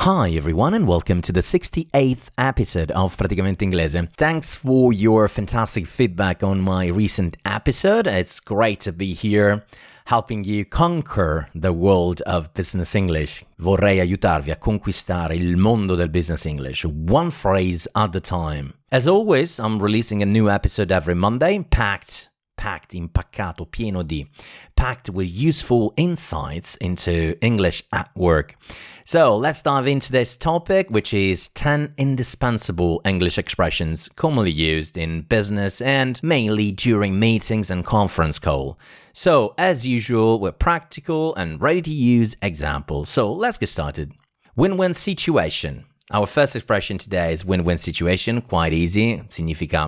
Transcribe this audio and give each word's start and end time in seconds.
Hi 0.00 0.30
everyone 0.30 0.74
and 0.74 0.86
welcome 0.86 1.20
to 1.22 1.32
the 1.32 1.40
68th 1.40 2.28
episode 2.38 2.92
of 2.92 3.16
Praticamente 3.16 3.62
Inglese. 3.62 4.08
Thanks 4.16 4.54
for 4.54 4.92
your 4.92 5.26
fantastic 5.26 5.86
feedback 5.86 6.44
on 6.44 6.60
my 6.60 6.86
recent 6.86 7.36
episode. 7.44 8.06
It's 8.06 8.38
great 8.38 8.78
to 8.80 8.92
be 8.92 9.14
here 9.14 9.64
helping 10.04 10.44
you 10.44 10.64
conquer 10.64 11.48
the 11.56 11.72
world 11.72 12.20
of 12.20 12.54
business 12.54 12.94
English. 12.94 13.42
Vorrei 13.58 13.98
aiutarvi 13.98 14.52
a 14.52 14.56
conquistare 14.56 15.34
il 15.34 15.56
mondo 15.56 15.96
del 15.96 16.08
business 16.08 16.44
English, 16.44 16.84
one 16.84 17.30
phrase 17.30 17.88
at 17.96 18.14
a 18.14 18.20
time. 18.20 18.74
As 18.92 19.08
always, 19.08 19.58
I'm 19.58 19.80
releasing 19.82 20.22
a 20.22 20.26
new 20.26 20.48
episode 20.48 20.92
every 20.92 21.16
Monday, 21.16 21.64
packed 21.68 22.28
packed, 22.66 22.94
impaccato, 22.94 23.64
pieno 23.70 24.02
di, 24.02 24.26
packed 24.74 25.08
with 25.08 25.28
useful 25.30 25.94
insights 25.96 26.74
into 26.78 27.38
English 27.40 27.84
at 27.92 28.10
work. 28.16 28.56
So 29.04 29.36
let's 29.36 29.62
dive 29.62 29.86
into 29.86 30.10
this 30.10 30.36
topic, 30.36 30.90
which 30.90 31.14
is 31.14 31.46
10 31.50 31.94
indispensable 31.96 33.00
English 33.04 33.38
expressions 33.38 34.08
commonly 34.16 34.50
used 34.50 34.98
in 34.98 35.22
business 35.22 35.80
and 35.80 36.20
mainly 36.24 36.72
during 36.72 37.20
meetings 37.20 37.70
and 37.70 37.84
conference 37.84 38.40
call. 38.40 38.80
So 39.12 39.54
as 39.56 39.86
usual, 39.86 40.40
we're 40.40 40.50
practical 40.50 41.36
and 41.36 41.60
ready 41.60 41.82
to 41.82 41.92
use 41.92 42.36
examples. 42.42 43.08
So 43.08 43.32
let's 43.32 43.58
get 43.58 43.68
started. 43.68 44.12
Win-win 44.56 44.94
situation. 44.94 45.84
Our 46.12 46.26
first 46.26 46.54
expression 46.54 46.98
today 46.98 47.32
is 47.32 47.44
win-win 47.44 47.78
situation, 47.78 48.40
quite 48.42 48.72
easy, 48.72 49.20
significa 49.26 49.82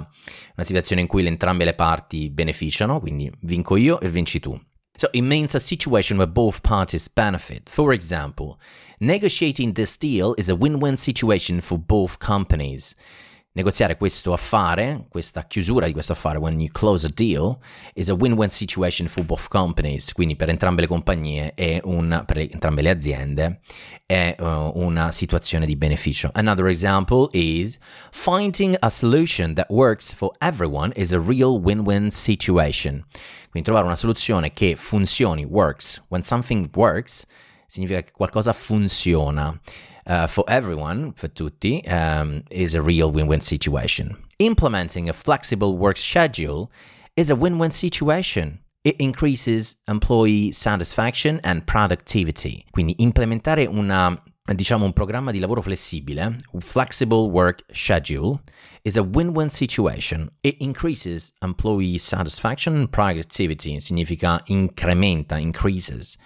una 0.57 0.65
situazione 0.65 1.01
in 1.03 1.07
cui 1.07 1.25
entrambe 1.25 1.65
le 1.65 1.75
parti 1.75 2.29
beneficiano, 2.29 2.99
quindi 2.99 3.31
vinco 3.43 3.77
io 3.77 4.01
e 4.01 4.09
vinci 4.09 4.41
tu. 4.41 4.61
So 4.97 5.09
it 5.13 5.23
means 5.23 5.55
a 5.55 5.61
situation 5.61 6.17
where 6.17 6.29
both 6.29 6.61
parties 6.61 7.09
benefit. 7.09 7.71
For 7.71 7.93
example, 7.93 8.59
negotiating 8.99 9.75
this 9.75 9.97
deal 9.97 10.35
is 10.37 10.49
a 10.49 10.57
win-win 10.57 10.97
situation 10.97 11.61
for 11.61 11.79
both 11.79 12.19
companies. 12.19 12.97
Negoziare 13.59 13.97
questo 13.97 14.33
affare, 14.33 15.07
questa 15.09 15.43
chiusura 15.43 15.87
di 15.87 15.93
questo 15.93 16.13
affare, 16.13 16.39
when 16.39 16.61
you 16.61 16.71
close 16.71 17.05
a 17.05 17.11
deal, 17.13 17.59
is 17.95 18.09
a 18.09 18.15
win-win 18.15 18.49
situation 18.49 19.09
for 19.09 19.25
both 19.25 19.49
companies. 19.49 20.13
Quindi 20.13 20.37
per 20.37 20.49
entrambe 20.49 20.83
le 20.83 20.87
compagnie 20.87 21.55
e 21.57 21.81
per 22.25 22.39
entrambe 22.39 22.83
le 22.83 22.91
aziende 22.91 23.61
è 24.07 24.37
uh, 24.39 24.71
una 24.75 25.11
situazione 25.11 25.67
di 25.67 25.75
beneficio. 25.75 26.31
Another 26.35 26.69
example 26.69 27.31
is 27.33 27.81
finding 28.13 28.77
a 28.79 28.89
solution 28.91 29.55
that 29.55 29.67
works 29.71 30.15
for 30.15 30.31
everyone 30.39 30.93
is 30.95 31.13
a 31.13 31.19
real 31.19 31.59
win-win 31.61 32.13
situation. 32.13 33.05
Quindi 33.51 33.65
trovare 33.65 33.87
una 33.87 33.97
soluzione 33.97 34.53
che 34.53 34.77
funzioni, 34.77 35.45
works. 35.45 36.01
When 36.11 36.23
something 36.23 36.71
works, 36.77 37.27
significa 37.67 38.03
che 38.03 38.13
qualcosa 38.13 38.53
funziona 38.53 39.61
uh, 40.09 40.27
for 40.27 40.45
everyone, 40.49 41.13
for 41.13 41.29
tutti, 41.29 41.87
um, 41.87 42.43
is 42.51 42.75
a 42.75 42.83
real 42.83 43.13
win 43.13 43.27
win 43.27 43.41
situation. 43.41 44.17
Implementing 44.39 45.09
a 45.09 45.13
flexible 45.13 45.77
work 45.77 45.97
schedule 45.97 46.71
is 47.17 47.31
a 47.31 47.37
win 47.37 47.59
win 47.59 47.71
situation. 47.71 48.61
It 48.85 48.97
increases 48.99 49.77
employee 49.87 50.53
satisfaction 50.53 51.41
and 51.45 51.67
productivity. 51.67 52.65
Quindi 52.71 52.95
implementare 52.99 53.67
una 53.67 54.17
diciamo 54.55 54.85
un 54.85 54.93
programma 54.93 55.31
di 55.31 55.41
lavoro 55.41 55.61
flessibile, 55.61 56.39
flexible 56.59 57.29
work 57.29 57.65
schedule, 57.71 58.41
is 58.83 58.97
a 58.97 59.03
win-win 59.03 59.49
situation. 59.49 60.31
It 60.43 60.57
increases 60.61 61.33
employee 61.43 61.99
satisfaction 61.99 62.75
and 62.75 62.89
productivity, 62.91 63.79
significa 63.81 64.41
incrementa, 64.47 65.39
increases 65.39 66.17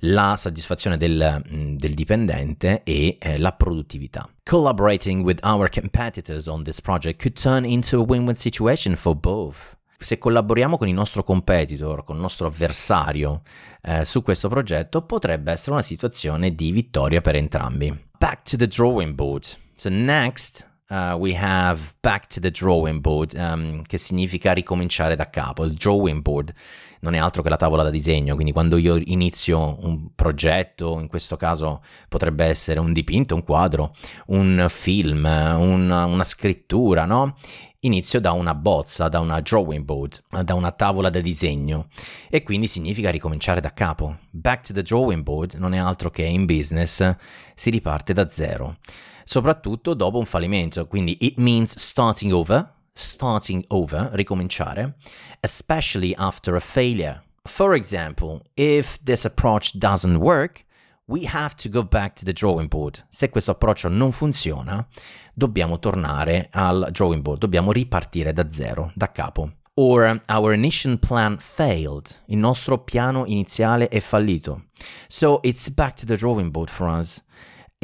la 0.00 0.34
soddisfazione 0.36 0.96
del, 0.96 1.42
mm, 1.50 1.76
del 1.76 1.94
dipendente 1.94 2.82
e 2.84 3.18
eh, 3.20 3.38
la 3.38 3.52
produttività. 3.52 4.28
Collaborating 4.42 5.24
with 5.24 5.38
our 5.44 5.68
competitors 5.68 6.46
on 6.46 6.62
this 6.62 6.80
project 6.80 7.20
could 7.20 7.40
turn 7.40 7.64
into 7.64 8.00
a 8.00 8.04
win-win 8.04 8.34
situation 8.34 8.96
for 8.96 9.16
both. 9.16 9.76
Se 9.96 10.18
collaboriamo 10.18 10.76
con 10.76 10.88
il 10.88 10.94
nostro 10.94 11.22
competitor, 11.22 12.04
con 12.04 12.16
il 12.16 12.22
nostro 12.22 12.48
avversario 12.48 13.42
eh, 13.80 14.04
su 14.04 14.22
questo 14.22 14.48
progetto, 14.48 15.02
potrebbe 15.02 15.52
essere 15.52 15.72
una 15.72 15.82
situazione 15.82 16.54
di 16.54 16.72
vittoria 16.72 17.20
per 17.20 17.36
entrambi. 17.36 17.96
Back 18.18 18.42
to 18.50 18.56
the 18.56 18.66
drawing 18.66 19.14
board. 19.14 19.44
So 19.76 19.88
next 19.88 20.66
Uh, 20.86 21.16
we 21.16 21.34
have 21.34 21.94
back 22.00 22.26
to 22.26 22.40
the 22.40 22.50
drawing 22.50 23.00
board, 23.00 23.32
um, 23.34 23.82
che 23.84 23.96
significa 23.96 24.52
ricominciare 24.52 25.16
da 25.16 25.30
capo. 25.30 25.64
Il 25.64 25.72
drawing 25.72 26.20
board 26.20 26.52
non 27.00 27.14
è 27.14 27.18
altro 27.18 27.42
che 27.42 27.48
la 27.48 27.56
tavola 27.56 27.82
da 27.82 27.88
disegno, 27.88 28.34
quindi 28.34 28.52
quando 28.52 28.76
io 28.76 28.96
inizio 28.96 29.78
un 29.82 30.10
progetto, 30.14 31.00
in 31.00 31.06
questo 31.08 31.36
caso 31.36 31.82
potrebbe 32.06 32.44
essere 32.44 32.80
un 32.80 32.92
dipinto, 32.92 33.34
un 33.34 33.42
quadro, 33.44 33.94
un 34.26 34.66
film, 34.68 35.24
una, 35.24 36.04
una 36.04 36.24
scrittura, 36.24 37.06
no? 37.06 37.36
Inizio 37.80 38.20
da 38.20 38.32
una 38.32 38.54
bozza, 38.54 39.08
da 39.08 39.20
una 39.20 39.40
drawing 39.40 39.84
board, 39.84 40.22
da 40.42 40.54
una 40.54 40.70
tavola 40.70 41.08
da 41.08 41.20
disegno 41.20 41.88
e 42.28 42.42
quindi 42.42 42.66
significa 42.66 43.10
ricominciare 43.10 43.60
da 43.60 43.72
capo. 43.72 44.18
Back 44.30 44.66
to 44.66 44.72
the 44.74 44.82
drawing 44.82 45.22
board 45.22 45.54
non 45.54 45.72
è 45.72 45.78
altro 45.78 46.10
che 46.10 46.22
in 46.22 46.44
business 46.44 47.14
si 47.54 47.70
riparte 47.70 48.12
da 48.12 48.28
zero 48.28 48.76
soprattutto 49.24 49.94
dopo 49.94 50.18
un 50.18 50.26
fallimento. 50.26 50.86
Quindi 50.86 51.16
it 51.20 51.38
means 51.38 51.76
starting 51.76 52.32
over, 52.32 52.72
starting 52.92 53.64
over, 53.68 54.10
ricominciare, 54.12 54.94
especially 55.40 56.14
after 56.16 56.54
a 56.54 56.60
failure. 56.60 57.22
For 57.42 57.74
example, 57.74 58.42
if 58.54 58.98
this 59.02 59.24
approach 59.24 59.76
doesn't 59.76 60.16
work, 60.16 60.64
we 61.06 61.26
have 61.26 61.54
to 61.56 61.68
go 61.68 61.82
back 61.82 62.14
to 62.16 62.24
the 62.24 62.32
drawing 62.32 62.68
board. 62.68 63.04
Se 63.10 63.28
questo 63.28 63.50
approccio 63.50 63.88
non 63.88 64.12
funziona, 64.12 64.86
dobbiamo 65.34 65.78
tornare 65.78 66.48
al 66.52 66.88
drawing 66.90 67.20
board, 67.20 67.40
dobbiamo 67.40 67.72
ripartire 67.72 68.32
da 68.32 68.48
zero, 68.48 68.92
da 68.94 69.10
capo. 69.12 69.52
Or 69.74 70.22
our 70.28 70.54
initial 70.54 70.98
plan 70.98 71.36
failed. 71.38 72.20
Il 72.26 72.38
nostro 72.38 72.78
piano 72.78 73.26
iniziale 73.26 73.88
è 73.88 73.98
fallito. 73.98 74.66
So 75.08 75.40
it's 75.42 75.68
back 75.68 75.96
to 75.96 76.06
the 76.06 76.16
drawing 76.16 76.50
board 76.50 76.70
for 76.70 76.88
us 76.88 77.22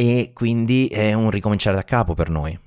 e 0.01 0.31
quindi 0.33 0.87
è 0.87 1.13
un 1.13 1.31
ricominciare 1.31 1.77
da 1.77 1.85
capo 1.85 2.15
per 2.15 2.31
noi. 2.31 2.59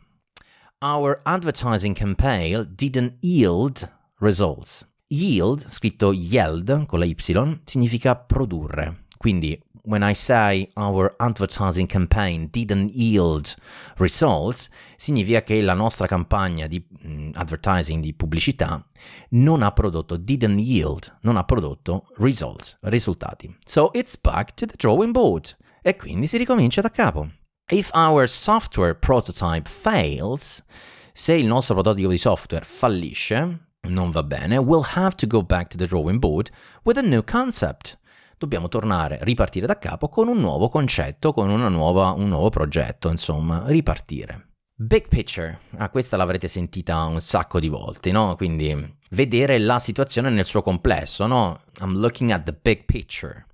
Our 0.82 1.22
advertising 1.24 1.96
campaign 1.96 2.76
didn't 2.76 3.16
yield 3.22 3.92
results. 4.20 4.88
Yield, 5.08 5.68
scritto 5.68 6.14
yield 6.14 6.86
con 6.86 7.00
la 7.00 7.06
Y, 7.06 7.16
significa 7.64 8.16
produrre. 8.16 9.06
Quindi, 9.18 9.60
when 9.86 10.04
I 10.08 10.14
say 10.14 10.70
our 10.76 11.12
advertising 11.18 11.88
campaign 11.88 12.50
didn't 12.52 12.94
yield 12.94 13.56
results, 13.96 14.70
significa 14.96 15.42
che 15.42 15.60
la 15.62 15.74
nostra 15.74 16.06
campagna 16.06 16.68
di 16.68 16.86
mm, 17.08 17.32
advertising, 17.34 18.00
di 18.00 18.14
pubblicità, 18.14 18.86
non 19.30 19.64
ha 19.64 19.72
prodotto, 19.72 20.18
didn't 20.18 20.60
yield, 20.60 21.12
non 21.22 21.38
ha 21.38 21.44
prodotto 21.44 22.06
results, 22.18 22.78
risultati. 22.82 23.58
So 23.66 23.90
it's 23.94 24.16
back 24.18 24.54
to 24.54 24.68
the 24.68 24.76
drawing 24.78 25.12
board 25.12 25.56
e 25.84 25.96
quindi 25.96 26.26
si 26.26 26.38
ricomincia 26.38 26.82
da 26.82 26.90
capo. 26.90 27.30
If 27.70 27.92
our 27.94 28.28
software 28.28 28.96
prototype 28.96 29.70
fails, 29.70 30.64
se 31.12 31.34
il 31.34 31.46
nostro 31.46 31.76
prototipo 31.76 32.10
di 32.10 32.18
software 32.18 32.66
fallisce, 32.66 33.68
non 33.90 34.10
va 34.10 34.24
bene, 34.24 34.58
we'll 34.58 34.88
have 34.96 35.14
to 35.16 35.28
go 35.28 35.44
back 35.44 35.68
to 35.68 35.78
the 35.78 35.86
drawing 35.86 36.18
board 36.18 36.50
with 36.84 36.98
a 36.98 37.02
new 37.02 37.24
concept. 37.24 38.00
dobbiamo 38.44 38.68
tornare, 38.68 39.20
ripartire 39.22 39.66
da 39.66 39.78
capo 39.78 40.10
con 40.10 40.28
un 40.28 40.38
nuovo 40.40 40.68
concetto, 40.68 41.32
con 41.32 41.48
nuova, 41.48 42.12
un 42.12 42.28
nuovo 42.28 42.50
progetto, 42.50 43.10
insomma, 43.10 43.64
ripartire. 43.68 44.50
Big 44.76 45.08
picture, 45.08 45.60
ah, 45.78 45.90
questa 45.90 46.18
l'avrete 46.18 46.50
sentita 46.50 47.04
un 47.06 47.22
sacco 47.22 47.60
di 47.60 47.70
volte, 47.70 48.12
no? 48.12 48.36
Quindi 48.36 48.98
vedere 49.12 49.60
la 49.60 49.80
situazione 49.80 50.30
nel 50.30 50.46
suo 50.46 50.62
complesso, 50.62 51.26
no? 51.26 51.62
I'm 51.80 51.96
looking 51.96 52.32
at 52.32 52.44
the 52.44 52.58
big 52.60 52.84
picture. 52.84 53.46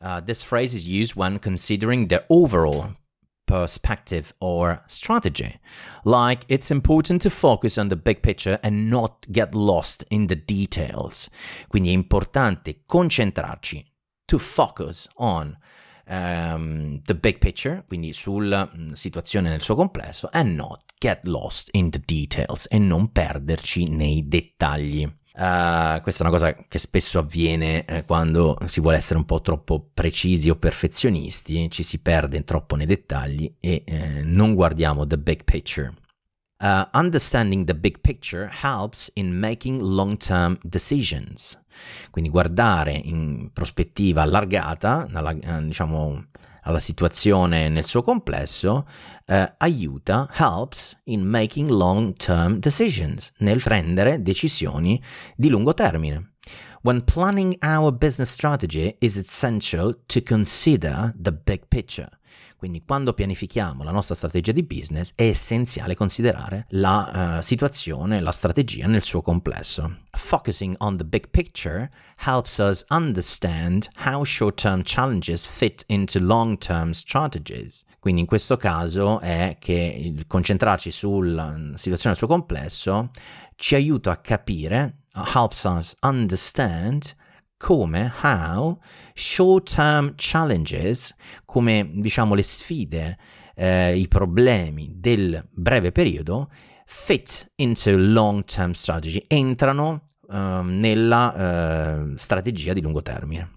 Uh, 0.00 0.20
this 0.20 0.44
phrase 0.44 0.74
is 0.74 0.86
used 0.86 1.16
when 1.16 1.38
considering 1.38 2.08
the 2.08 2.24
overall 2.28 2.94
perspective 3.46 4.32
or 4.40 4.82
strategy. 4.86 5.58
Like, 6.04 6.44
it's 6.48 6.70
important 6.70 7.22
to 7.22 7.30
focus 7.30 7.78
on 7.78 7.88
the 7.88 7.96
big 7.96 8.22
picture 8.22 8.58
and 8.62 8.88
not 8.88 9.26
get 9.32 9.54
lost 9.54 10.04
in 10.10 10.28
the 10.28 10.36
details. 10.36 11.28
Quindi 11.68 11.88
è 11.88 11.92
importante 11.92 12.82
concentrarci, 12.86 13.84
to 14.26 14.38
focus 14.38 15.08
on 15.16 15.56
um, 16.06 17.00
the 17.04 17.14
big 17.14 17.38
picture, 17.38 17.82
quindi 17.86 18.12
sulla 18.12 18.70
mm, 18.74 18.92
situazione 18.92 19.48
nel 19.48 19.62
suo 19.62 19.74
complesso, 19.74 20.28
and 20.32 20.54
not 20.54 20.82
get 20.98 21.24
lost 21.24 21.70
in 21.72 21.90
the 21.90 22.00
details 22.04 22.66
e 22.70 22.78
non 22.78 23.10
perderci 23.10 23.88
nei 23.88 24.26
dettagli. 24.28 25.10
Uh, 25.38 26.00
questa 26.00 26.24
è 26.24 26.26
una 26.26 26.36
cosa 26.36 26.52
che 26.52 26.80
spesso 26.80 27.20
avviene 27.20 27.84
eh, 27.84 28.04
quando 28.04 28.58
si 28.64 28.80
vuole 28.80 28.96
essere 28.96 29.20
un 29.20 29.24
po' 29.24 29.40
troppo 29.40 29.88
precisi 29.94 30.50
o 30.50 30.56
perfezionisti, 30.56 31.70
ci 31.70 31.84
si 31.84 32.00
perde 32.00 32.42
troppo 32.42 32.74
nei 32.74 32.86
dettagli 32.86 33.54
e 33.60 33.84
eh, 33.86 34.22
non 34.24 34.54
guardiamo 34.54 35.06
the 35.06 35.16
big 35.16 35.44
picture. 35.44 35.94
Uh, 36.60 36.82
understanding 36.92 37.64
the 37.66 37.74
big 37.76 38.00
picture 38.00 38.50
helps 38.50 39.12
in 39.14 39.38
making 39.38 39.80
long-term 39.80 40.58
decisions. 40.64 41.56
Quindi 42.10 42.30
guardare 42.30 42.94
in 42.94 43.50
prospettiva 43.52 44.22
allargata, 44.22 45.06
alla, 45.12 45.30
eh, 45.30 45.64
diciamo, 45.66 46.30
alla 46.68 46.78
situazione 46.78 47.70
nel 47.70 47.84
suo 47.84 48.02
complesso, 48.02 48.86
eh, 49.24 49.54
aiuta, 49.56 50.28
helps 50.32 50.96
in 51.04 51.22
making 51.22 51.70
long-term 51.70 52.58
decisions, 52.58 53.32
nel 53.38 53.62
prendere 53.62 54.20
decisioni 54.20 55.02
di 55.34 55.48
lungo 55.48 55.72
termine. 55.72 56.34
When 56.82 57.02
planning 57.04 57.56
our 57.62 57.90
business 57.90 58.30
strategy, 58.30 58.94
it's 59.00 59.16
essential 59.16 59.98
to 60.06 60.20
consider 60.22 61.12
the 61.18 61.32
big 61.32 61.62
picture. 61.68 62.17
Quindi 62.58 62.82
quando 62.84 63.12
pianifichiamo 63.12 63.84
la 63.84 63.92
nostra 63.92 64.16
strategia 64.16 64.50
di 64.50 64.64
business 64.64 65.12
è 65.14 65.28
essenziale 65.28 65.94
considerare 65.94 66.66
la 66.70 67.36
uh, 67.38 67.40
situazione, 67.40 68.20
la 68.20 68.32
strategia 68.32 68.88
nel 68.88 69.02
suo 69.02 69.22
complesso. 69.22 69.98
Focusing 70.10 70.74
on 70.78 70.96
the 70.96 71.04
big 71.04 71.28
picture 71.30 71.88
helps 72.16 72.58
us 72.58 72.84
understand 72.90 73.88
how 74.04 74.24
short-term 74.24 74.82
challenges 74.82 75.46
fit 75.46 75.84
into 75.86 76.18
long-term 76.18 76.90
strategies. 76.90 77.84
Quindi 78.00 78.22
in 78.22 78.26
questo 78.26 78.56
caso 78.56 79.20
è 79.20 79.56
che 79.60 80.24
concentrarci 80.26 80.90
sulla 80.90 81.56
situazione 81.76 82.16
nel 82.16 82.16
suo 82.16 82.26
complesso 82.26 83.10
ci 83.54 83.76
aiuta 83.76 84.10
a 84.10 84.16
capire, 84.16 85.02
helps 85.14 85.62
us 85.62 85.94
understand 86.00 87.14
come, 87.58 88.10
how, 88.22 88.78
short-term 89.12 90.14
challenges, 90.16 91.14
come 91.44 91.90
diciamo 91.94 92.34
le 92.34 92.42
sfide, 92.42 93.18
eh, 93.54 93.96
i 93.96 94.08
problemi 94.08 94.94
del 94.96 95.46
breve 95.50 95.92
periodo, 95.92 96.48
fit 96.86 97.52
into 97.56 97.94
long-term 97.96 98.72
strategy, 98.72 99.22
entrano 99.26 100.12
uh, 100.28 100.62
nella 100.62 102.00
uh, 102.00 102.14
strategia 102.16 102.72
di 102.72 102.80
lungo 102.80 103.02
termine. 103.02 103.56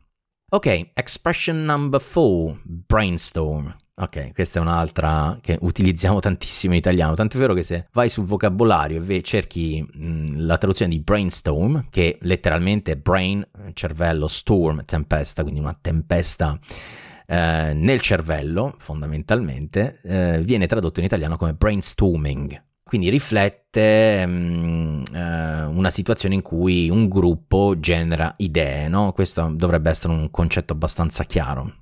Ok, 0.49 0.91
expression 0.93 1.63
number 1.63 2.01
four, 2.01 2.59
brainstorm. 2.63 3.73
Ok, 4.01 4.33
questa 4.33 4.57
è 4.57 4.61
un'altra 4.63 5.37
che 5.41 5.59
utilizziamo 5.61 6.19
tantissimo 6.19 6.73
in 6.73 6.79
italiano, 6.79 7.13
tanto 7.13 7.37
è 7.37 7.39
vero 7.39 7.53
che 7.53 7.61
se 7.61 7.87
vai 7.93 8.09
sul 8.09 8.25
vocabolario 8.25 9.03
e 9.05 9.21
cerchi 9.21 9.79
mh, 9.79 10.43
la 10.43 10.57
traduzione 10.57 10.91
di 10.91 10.99
brainstorm, 10.99 11.85
che 11.91 12.17
letteralmente 12.21 12.93
è 12.93 12.95
brain, 12.95 13.47
cervello, 13.73 14.27
storm, 14.27 14.85
tempesta, 14.85 15.43
quindi 15.43 15.59
una 15.59 15.77
tempesta 15.79 16.59
eh, 17.27 17.73
nel 17.75 18.01
cervello, 18.01 18.73
fondamentalmente, 18.79 19.99
eh, 20.01 20.41
viene 20.43 20.65
tradotto 20.65 20.99
in 20.99 21.05
italiano 21.05 21.37
come 21.37 21.53
brainstorming. 21.53 22.63
Quindi 22.81 23.07
riflette 23.09 24.23
um, 24.25 25.03
uh, 25.13 25.77
una 25.77 25.91
situazione 25.91 26.33
in 26.33 26.41
cui 26.41 26.89
un 26.89 27.07
gruppo 27.07 27.79
genera 27.79 28.33
idee, 28.37 28.89
no? 28.89 29.13
Questo 29.13 29.47
dovrebbe 29.53 29.91
essere 29.91 30.11
un 30.11 30.31
concetto 30.31 30.73
abbastanza 30.73 31.23
chiaro 31.23 31.75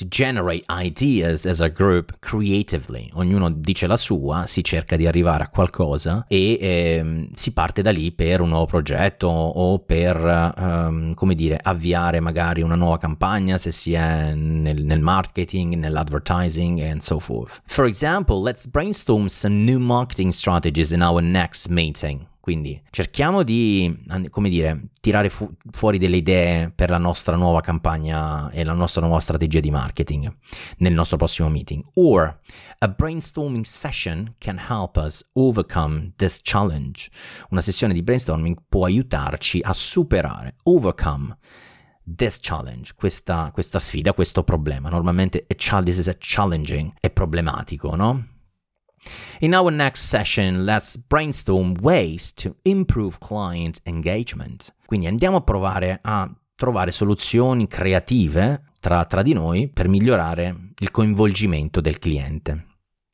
to 0.00 0.06
generate 0.08 0.64
ideas 0.70 1.44
as 1.44 1.60
a 1.60 1.68
group 1.68 2.18
creatively. 2.20 3.10
Ognuno 3.14 3.50
dice 3.50 3.86
la 3.86 3.96
sua, 3.96 4.46
si 4.46 4.64
cerca 4.64 4.96
di 4.96 5.06
arrivare 5.06 5.44
a 5.44 5.48
qualcosa 5.48 6.24
e 6.26 6.58
ehm, 6.58 7.28
si 7.34 7.52
parte 7.52 7.82
da 7.82 7.90
lì 7.90 8.10
per 8.12 8.40
un 8.40 8.48
nuovo 8.48 8.64
progetto 8.64 9.26
o 9.26 9.78
per, 9.80 10.54
um, 10.56 11.12
come 11.14 11.34
dire, 11.34 11.58
avviare 11.62 12.20
magari 12.20 12.62
una 12.62 12.76
nuova 12.76 12.96
campagna 12.96 13.58
se 13.58 13.72
si 13.72 13.92
è 13.92 14.32
nel, 14.34 14.82
nel 14.84 15.00
marketing, 15.00 15.74
nell'advertising 15.74 16.80
and 16.80 17.00
so 17.00 17.18
forth. 17.18 17.60
For 17.66 17.84
example, 17.84 18.40
let's 18.42 18.66
brainstorm 18.66 19.26
some 19.26 19.64
new 19.64 19.78
marketing 19.78 20.32
strategies 20.32 20.92
in 20.92 21.02
our 21.02 21.20
next 21.22 21.68
meeting. 21.68 22.29
Quindi 22.40 22.82
cerchiamo 22.88 23.42
di, 23.42 24.02
come 24.30 24.48
dire, 24.48 24.88
tirare 25.00 25.28
fu- 25.28 25.54
fuori 25.70 25.98
delle 25.98 26.16
idee 26.16 26.72
per 26.74 26.88
la 26.88 26.98
nostra 26.98 27.36
nuova 27.36 27.60
campagna 27.60 28.50
e 28.50 28.64
la 28.64 28.72
nostra 28.72 29.02
nuova 29.02 29.20
strategia 29.20 29.60
di 29.60 29.70
marketing 29.70 30.34
nel 30.78 30.94
nostro 30.94 31.18
prossimo 31.18 31.50
meeting. 31.50 31.84
Or 31.94 32.40
a 32.78 32.88
brainstorming 32.88 33.64
session 33.64 34.34
can 34.38 34.58
help 34.58 34.96
us 34.96 35.22
overcome 35.34 36.14
this 36.16 36.40
challenge. 36.42 37.10
Una 37.50 37.60
sessione 37.60 37.92
di 37.92 38.02
brainstorming 38.02 38.56
può 38.68 38.86
aiutarci 38.86 39.60
a 39.62 39.74
superare, 39.74 40.56
overcome 40.62 41.36
this 42.16 42.38
challenge, 42.40 42.94
questa, 42.96 43.50
questa 43.52 43.78
sfida, 43.78 44.14
questo 44.14 44.42
problema. 44.44 44.88
Normalmente 44.88 45.46
a 45.46 45.82
this 45.82 45.98
is 45.98 46.08
a 46.08 46.16
challenging, 46.18 46.94
è 46.98 47.10
problematico, 47.10 47.94
no? 47.94 48.38
In 49.40 49.54
our 49.54 49.72
next 49.72 50.02
session, 50.08 50.64
let's 50.64 50.96
brainstorm 50.96 51.74
ways 51.80 52.32
to 52.34 52.56
improve 52.62 53.18
client 53.18 53.80
engagement. 53.84 54.74
Quindi 54.86 55.06
andiamo 55.06 55.38
a 55.38 55.42
provare 55.42 55.98
a 56.02 56.30
trovare 56.54 56.90
soluzioni 56.90 57.66
creative 57.66 58.62
tra, 58.80 59.04
tra 59.06 59.22
di 59.22 59.32
noi 59.32 59.68
per 59.68 59.88
migliorare 59.88 60.72
il 60.78 60.90
coinvolgimento 60.90 61.80
del 61.80 61.98
cliente. 61.98 62.66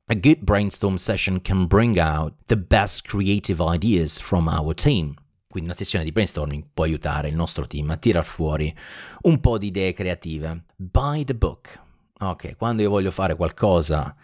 A 0.06 0.14
good 0.14 0.38
brainstorm 0.40 0.96
session 0.96 1.40
can 1.40 1.66
bring 1.66 1.96
out 1.98 2.34
the 2.46 2.56
best 2.56 3.06
creative 3.06 3.62
ideas 3.62 4.20
from 4.20 4.46
our 4.48 4.74
team. 4.74 5.14
Quindi 5.48 5.70
una 5.70 5.78
sessione 5.78 6.04
di 6.04 6.12
brainstorming 6.12 6.66
può 6.74 6.84
aiutare 6.84 7.28
il 7.28 7.34
nostro 7.34 7.66
team 7.66 7.90
a 7.90 7.96
tirar 7.96 8.24
fuori 8.24 8.74
un 9.22 9.40
po' 9.40 9.58
di 9.58 9.68
idee 9.68 9.92
creative. 9.92 10.64
By 10.76 11.24
the 11.24 11.34
book. 11.34 11.80
Ok, 12.18 12.56
quando 12.56 12.82
io 12.82 12.90
voglio 12.90 13.10
fare 13.10 13.36
qualcosa 13.36 14.14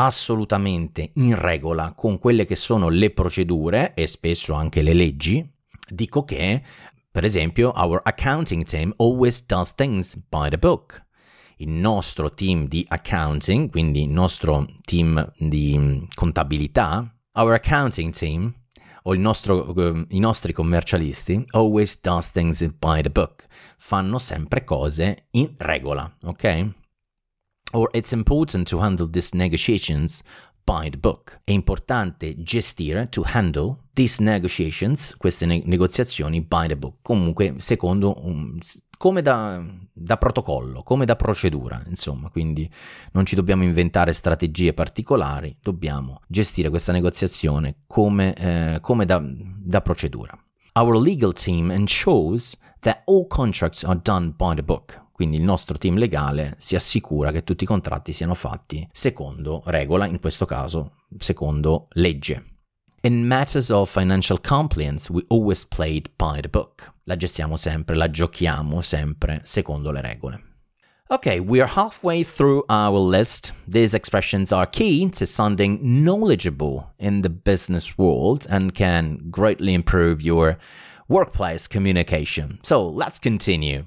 assolutamente 0.00 1.10
in 1.14 1.34
regola 1.38 1.92
con 1.92 2.18
quelle 2.18 2.44
che 2.44 2.56
sono 2.56 2.88
le 2.88 3.10
procedure 3.10 3.94
e 3.94 4.06
spesso 4.06 4.54
anche 4.54 4.82
le 4.82 4.92
leggi, 4.92 5.46
dico 5.88 6.22
che, 6.24 6.62
per 7.10 7.24
esempio, 7.24 7.72
our 7.74 8.00
accounting 8.04 8.64
team 8.64 8.92
always 8.98 9.44
does 9.44 9.74
things 9.74 10.16
by 10.28 10.48
the 10.48 10.58
book. 10.58 11.04
Il 11.56 11.70
nostro 11.70 12.32
team 12.32 12.68
di 12.68 12.84
accounting, 12.88 13.70
quindi 13.70 14.02
il 14.02 14.10
nostro 14.10 14.66
team 14.82 15.32
di 15.36 16.06
contabilità, 16.14 17.12
our 17.32 17.54
accounting 17.54 18.12
team 18.12 18.54
o 19.02 19.14
nostro, 19.14 19.72
uh, 19.72 20.04
i 20.10 20.20
nostri 20.20 20.52
commercialisti 20.52 21.44
always 21.50 22.00
does 22.00 22.30
things 22.30 22.64
by 22.78 23.00
the 23.02 23.10
book. 23.10 23.46
Fanno 23.76 24.18
sempre 24.18 24.62
cose 24.62 25.26
in 25.32 25.54
regola, 25.56 26.08
ok? 26.22 26.77
Or 27.72 27.88
it's 27.92 28.12
important 28.12 28.68
to 28.68 28.80
handle 28.80 29.08
these 29.08 29.34
negotiations 29.36 30.22
by 30.68 30.90
the 30.90 30.98
book. 30.98 31.40
È 31.44 31.52
importante 31.52 32.42
gestire, 32.42 33.08
to 33.08 33.22
handle, 33.24 33.78
these 33.94 34.22
negotiations, 34.22 35.16
queste 35.16 35.46
ne- 35.46 35.62
negoziazioni 35.64 36.42
by 36.42 36.66
the 36.66 36.76
book, 36.76 36.96
comunque 37.00 37.54
secondo 37.58 38.14
un, 38.24 38.56
come 38.98 39.22
da, 39.22 39.64
da, 39.92 40.16
protocollo, 40.18 40.82
come 40.82 41.06
da 41.06 41.16
procedura, 41.16 41.82
insomma, 41.86 42.28
quindi 42.28 42.70
non 43.12 43.24
ci 43.24 43.34
dobbiamo 43.34 43.62
inventare 43.62 44.12
strategie 44.12 44.74
particolari, 44.74 45.56
dobbiamo 45.62 46.20
gestire 46.28 46.68
questa 46.68 46.92
negoziazione 46.92 47.76
come, 47.86 48.34
eh, 48.34 48.78
come 48.80 49.06
da, 49.06 49.22
da 49.24 49.80
procedura. 49.80 50.36
Our 50.74 50.96
legal 51.00 51.32
team 51.32 51.70
ensures 51.70 52.56
that 52.80 53.02
all 53.06 53.26
contracts 53.26 53.84
are 53.84 53.98
done 54.02 54.34
by 54.36 54.54
the 54.54 54.62
book. 54.62 55.06
Quindi 55.18 55.38
il 55.38 55.42
nostro 55.42 55.76
team 55.76 55.96
legale 55.96 56.54
si 56.58 56.76
assicura 56.76 57.32
che 57.32 57.42
tutti 57.42 57.64
i 57.64 57.66
contratti 57.66 58.12
siano 58.12 58.34
fatti 58.34 58.88
secondo 58.92 59.64
regola, 59.66 60.06
in 60.06 60.20
questo 60.20 60.44
caso 60.44 60.92
secondo 61.18 61.88
legge. 61.94 62.44
In 63.00 63.26
matters 63.26 63.70
of 63.70 63.90
financial 63.90 64.40
compliance, 64.40 65.10
we 65.10 65.24
always 65.26 65.66
played 65.66 66.08
by 66.16 66.40
the 66.40 66.48
book. 66.48 66.92
La 67.02 67.16
gestiamo 67.16 67.56
sempre, 67.56 67.96
la 67.96 68.08
giochiamo 68.08 68.80
sempre 68.80 69.40
secondo 69.42 69.90
le 69.90 70.00
regole. 70.02 70.42
Okay, 71.08 71.40
we 71.40 71.60
are 71.60 71.68
halfway 71.68 72.22
through 72.22 72.62
our 72.68 73.00
list. 73.00 73.52
These 73.66 73.94
expressions 73.94 74.52
are 74.52 74.68
key 74.68 75.10
to 75.10 75.26
sounding 75.26 75.80
knowledgeable 75.82 76.92
in 76.96 77.22
the 77.22 77.28
business 77.28 77.98
world 77.98 78.46
and 78.48 78.72
can 78.72 79.18
greatly 79.30 79.74
improve 79.74 80.22
your 80.22 80.58
workplace 81.08 81.66
communication. 81.66 82.60
So 82.62 82.88
let's 82.88 83.18
continue. 83.18 83.86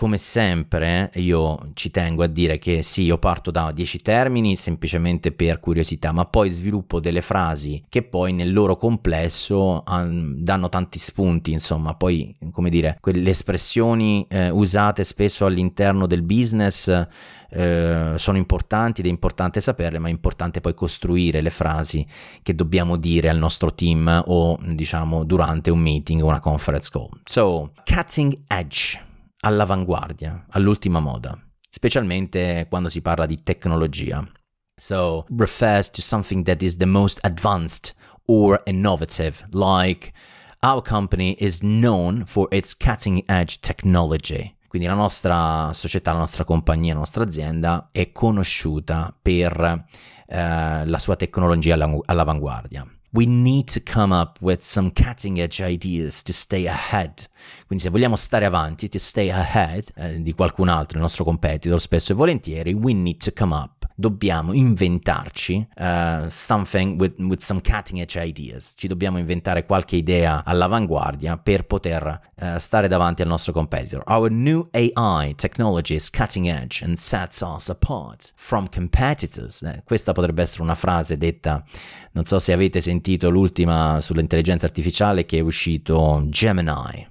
Come 0.00 0.16
sempre, 0.16 1.10
io 1.16 1.72
ci 1.74 1.90
tengo 1.90 2.22
a 2.22 2.26
dire 2.26 2.56
che 2.56 2.82
sì, 2.82 3.02
io 3.02 3.18
parto 3.18 3.50
da 3.50 3.70
10 3.70 4.00
termini 4.00 4.56
semplicemente 4.56 5.30
per 5.30 5.60
curiosità, 5.60 6.10
ma 6.10 6.24
poi 6.24 6.48
sviluppo 6.48 7.00
delle 7.00 7.20
frasi 7.20 7.84
che 7.86 8.02
poi 8.02 8.32
nel 8.32 8.50
loro 8.50 8.76
complesso 8.76 9.84
danno 9.84 10.70
tanti 10.70 10.98
spunti, 10.98 11.52
insomma, 11.52 11.92
poi, 11.96 12.34
come 12.50 12.70
dire, 12.70 12.96
quelle 12.98 13.28
espressioni 13.28 14.24
eh, 14.30 14.48
usate 14.48 15.04
spesso 15.04 15.44
all'interno 15.44 16.06
del 16.06 16.22
business 16.22 17.06
eh, 17.50 18.14
sono 18.16 18.38
importanti 18.38 19.02
ed 19.02 19.06
è 19.06 19.10
importante 19.10 19.60
saperle, 19.60 19.98
ma 19.98 20.08
è 20.08 20.12
importante 20.12 20.62
poi 20.62 20.72
costruire 20.72 21.42
le 21.42 21.50
frasi 21.50 22.06
che 22.42 22.54
dobbiamo 22.54 22.96
dire 22.96 23.28
al 23.28 23.36
nostro 23.36 23.74
team 23.74 24.22
o, 24.28 24.58
diciamo, 24.62 25.24
durante 25.24 25.70
un 25.70 25.80
meeting 25.80 26.22
o 26.22 26.26
una 26.28 26.40
conference 26.40 26.88
call. 26.90 27.10
So, 27.24 27.72
cutting 27.84 28.44
edge 28.46 29.08
all'avanguardia, 29.40 30.46
all'ultima 30.50 31.00
moda, 31.00 31.38
specialmente 31.68 32.66
quando 32.68 32.88
si 32.88 33.00
parla 33.00 33.26
di 33.26 33.42
tecnologia. 33.42 34.26
So, 34.76 35.26
refers 35.36 35.90
to 35.90 36.00
something 36.00 36.44
that 36.44 36.62
is 36.62 36.76
the 36.76 36.86
most 36.86 37.18
advanced 37.22 37.94
or 38.26 38.62
innovative, 38.64 39.46
like 39.52 40.12
our 40.62 40.82
company 40.82 41.36
is 41.38 41.60
known 41.60 42.24
for 42.24 42.48
its 42.50 42.74
cutting 42.74 43.22
edge 43.26 43.58
technology. 43.60 44.56
Quindi 44.68 44.86
la 44.86 44.94
nostra 44.94 45.72
società, 45.72 46.12
la 46.12 46.18
nostra 46.18 46.44
compagnia, 46.44 46.92
la 46.92 47.00
nostra 47.00 47.24
azienda 47.24 47.88
è 47.90 48.12
conosciuta 48.12 49.14
per 49.20 49.84
eh, 50.28 50.86
la 50.86 50.98
sua 50.98 51.16
tecnologia 51.16 51.74
all'avanguardia. 51.74 52.86
We 53.12 53.26
need 53.26 53.66
to 53.72 53.80
come 53.80 54.14
up 54.14 54.38
with 54.40 54.62
some 54.62 54.92
cutting 54.92 55.40
edge 55.40 55.60
ideas 55.60 56.22
to 56.22 56.32
stay 56.32 56.66
ahead. 56.68 57.28
Quindi 57.66 57.84
se 57.84 57.90
vogliamo 57.90 58.14
stare 58.14 58.44
avanti, 58.44 58.88
to 58.88 58.98
stay 58.98 59.30
ahead 59.30 59.90
eh, 59.96 60.22
di 60.22 60.32
qualcun 60.32 60.68
altro, 60.68 60.96
il 60.96 61.02
nostro 61.02 61.24
competitor, 61.24 61.80
spesso 61.80 62.12
e 62.12 62.14
volentieri, 62.14 62.72
we 62.72 62.92
need 62.92 63.16
to 63.16 63.32
come 63.32 63.54
up 63.54 63.79
dobbiamo 64.00 64.52
inventarci 64.52 65.66
uh, 65.76 66.26
something 66.28 66.98
with, 66.98 67.18
with, 67.18 67.40
some 67.40 67.60
cutting 67.60 68.00
edge 68.00 68.18
ideas. 68.18 68.74
Ci 68.76 68.88
dobbiamo 68.88 69.18
inventare 69.18 69.64
qualche 69.64 69.96
idea 69.96 70.42
all'avanguardia 70.44 71.36
per 71.36 71.66
poter 71.66 72.20
uh, 72.34 72.56
stare 72.56 72.88
davanti 72.88 73.22
al 73.22 73.28
nostro 73.28 73.52
competitor. 73.52 74.02
Our 74.06 74.30
new 74.30 74.68
AI 74.72 75.34
technology 75.36 75.94
is 75.94 76.10
cutting 76.10 76.48
edge 76.48 76.82
and 76.82 76.96
sets 76.96 77.40
us 77.40 77.68
apart 77.68 78.32
from 78.34 78.68
competitors. 78.68 79.62
Eh, 79.62 79.82
questa 79.84 80.12
potrebbe 80.12 80.42
essere 80.42 80.62
una 80.62 80.74
frase 80.74 81.18
detta, 81.18 81.62
non 82.12 82.24
so 82.24 82.38
se 82.38 82.52
avete 82.52 82.80
sentito 82.80 83.28
l'ultima 83.28 84.00
sull'intelligenza 84.00 84.64
artificiale 84.64 85.24
che 85.26 85.38
è 85.38 85.40
uscito 85.40 86.22
Gemini 86.26 87.09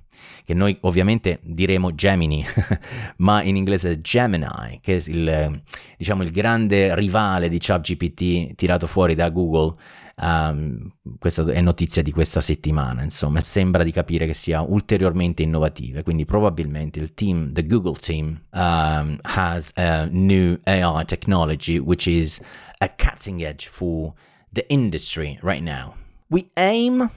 che 0.49 0.55
noi 0.55 0.75
ovviamente 0.81 1.41
diremo 1.43 1.93
Gemini, 1.93 2.43
ma 3.17 3.43
in 3.43 3.55
inglese 3.55 4.01
Gemini, 4.01 4.79
che 4.81 4.97
è 4.97 5.03
il, 5.05 5.61
diciamo, 5.95 6.23
il 6.23 6.31
grande 6.31 6.95
rivale 6.95 7.49
di 7.49 7.59
ChatGPT 7.59 8.55
tirato 8.55 8.87
fuori 8.87 9.13
da 9.13 9.29
Google. 9.29 9.75
Um, 10.19 10.91
questa 11.19 11.45
è 11.45 11.61
notizia 11.61 12.01
di 12.01 12.11
questa 12.11 12.41
settimana, 12.41 13.03
insomma, 13.03 13.41
sembra 13.41 13.83
di 13.83 13.91
capire 13.91 14.25
che 14.25 14.33
sia 14.33 14.61
ulteriormente 14.61 15.43
innovativa, 15.43 16.01
quindi 16.01 16.25
probabilmente 16.25 16.99
il 16.99 17.13
team, 17.13 17.53
the 17.53 17.63
Google 17.67 17.93
team, 17.93 18.41
um, 18.53 19.19
has 19.21 19.71
a 19.75 20.07
new 20.09 20.57
AI 20.63 21.05
technology 21.05 21.77
which 21.77 22.07
is 22.07 22.41
a 22.79 22.89
cutting 22.89 23.43
edge 23.43 23.67
for 23.67 24.13
the 24.51 24.65
industry 24.69 25.37
right 25.43 25.61
now. 25.61 25.93
We 26.31 26.49
aim 26.55 27.07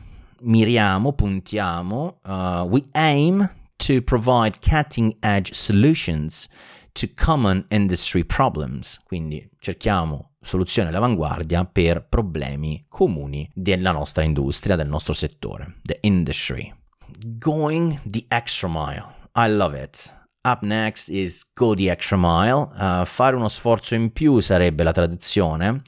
miriamo, 0.43 1.13
puntiamo, 1.13 2.21
uh, 2.25 2.67
we 2.69 2.85
aim 2.93 3.49
to 3.77 4.03
provide 4.03 4.61
cutting 4.61 5.17
edge 5.21 5.53
solutions 5.53 6.49
to 6.95 7.07
common 7.15 7.65
industry 7.71 8.25
problems. 8.25 8.99
Quindi 9.05 9.49
cerchiamo 9.59 10.33
soluzioni 10.41 10.89
all'avanguardia 10.89 11.65
per 11.65 12.07
problemi 12.09 12.85
comuni 12.89 13.49
della 13.55 13.93
nostra 13.93 14.23
industria, 14.23 14.77
del 14.77 14.89
nostro 14.89 15.13
settore, 15.13 15.77
the 15.83 15.99
industry. 16.03 16.73
Going 17.39 18.01
the 18.05 18.25
extra 18.29 18.69
mile. 18.69 19.15
I 19.35 19.49
love 19.49 19.81
it. 19.81 20.15
Up 20.45 20.63
next 20.63 21.09
is 21.09 21.49
go 21.55 21.75
the 21.75 21.89
extra 21.89 22.17
mile. 22.19 22.69
Uh, 22.75 23.05
fare 23.05 23.37
uno 23.37 23.49
sforzo 23.49 23.95
in 23.95 24.13
più 24.13 24.41
sarebbe 24.41 24.83
la 24.83 24.93
traduzione 24.93 25.83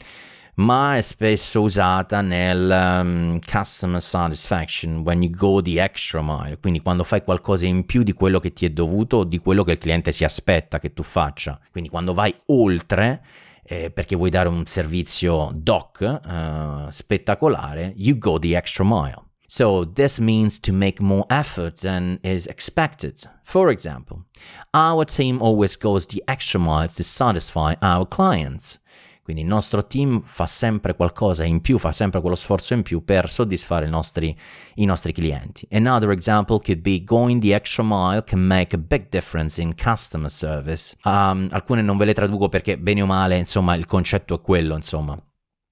ma 0.56 0.96
è 0.96 1.00
spesso 1.00 1.62
usata 1.62 2.20
nel 2.20 2.70
um, 2.70 3.38
customer 3.40 4.00
satisfaction, 4.00 4.98
when 4.98 5.22
you 5.22 5.30
go 5.30 5.60
the 5.60 5.80
extra 5.80 6.20
mile, 6.22 6.58
quindi 6.58 6.80
quando 6.80 7.04
fai 7.04 7.22
qualcosa 7.22 7.66
in 7.66 7.84
più 7.86 8.02
di 8.02 8.12
quello 8.12 8.38
che 8.38 8.52
ti 8.52 8.66
è 8.66 8.70
dovuto 8.70 9.18
o 9.18 9.24
di 9.24 9.38
quello 9.38 9.64
che 9.64 9.72
il 9.72 9.78
cliente 9.78 10.12
si 10.12 10.24
aspetta 10.24 10.78
che 10.78 10.92
tu 10.92 11.02
faccia. 11.02 11.58
Quindi 11.70 11.90
quando 11.90 12.14
vai 12.14 12.34
oltre 12.46 13.22
eh, 13.64 13.90
perché 13.90 14.14
vuoi 14.14 14.30
dare 14.30 14.48
un 14.48 14.66
servizio 14.66 15.50
doc 15.54 16.20
uh, 16.24 16.88
spettacolare, 16.90 17.92
you 17.96 18.18
go 18.18 18.38
the 18.38 18.54
extra 18.54 18.84
mile. 18.84 19.22
So 19.46 19.84
this 19.88 20.18
means 20.18 20.58
to 20.60 20.72
make 20.72 21.00
more 21.00 21.24
effort 21.28 21.80
than 21.80 22.18
is 22.22 22.46
expected. 22.46 23.18
For 23.42 23.70
example, 23.70 24.24
our 24.72 25.04
team 25.04 25.40
always 25.40 25.76
goes 25.76 26.06
the 26.06 26.22
extra 26.26 26.58
mile 26.58 26.88
to 26.88 27.02
satisfy 27.02 27.74
our 27.80 28.06
clients. 28.06 28.80
Quindi 29.24 29.40
il 29.40 29.48
nostro 29.48 29.86
team 29.86 30.20
fa 30.20 30.46
sempre 30.46 30.94
qualcosa 30.94 31.44
in 31.44 31.62
più, 31.62 31.78
fa 31.78 31.92
sempre 31.92 32.20
quello 32.20 32.36
sforzo 32.36 32.74
in 32.74 32.82
più 32.82 33.04
per 33.04 33.30
soddisfare 33.30 33.86
i 33.86 33.88
nostri, 33.88 34.36
i 34.74 34.84
nostri 34.84 35.14
clienti. 35.14 35.66
Another 35.72 36.10
example 36.10 36.60
could 36.60 36.82
be 36.82 37.02
going 37.02 37.40
the 37.40 37.54
extra 37.54 37.82
mile 37.82 38.22
can 38.22 38.40
make 38.40 38.76
a 38.76 38.78
big 38.78 39.08
difference 39.08 39.58
in 39.58 39.74
customer 39.74 40.30
service. 40.30 40.94
Um, 41.04 41.48
alcune 41.52 41.80
non 41.80 41.96
ve 41.96 42.04
le 42.04 42.12
traduco 42.12 42.50
perché 42.50 42.76
bene 42.76 43.00
o 43.00 43.06
male, 43.06 43.38
insomma, 43.38 43.74
il 43.76 43.86
concetto 43.86 44.34
è 44.34 44.40
quello, 44.42 44.74
insomma. 44.74 45.18